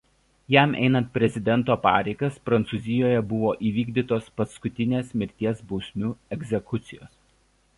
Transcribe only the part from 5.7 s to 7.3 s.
bausmių egzekucijos.